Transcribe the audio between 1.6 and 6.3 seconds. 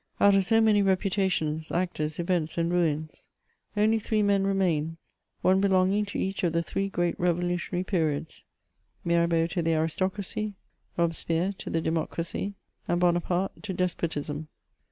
actors, events, and ruins, only three men remain, one belonging to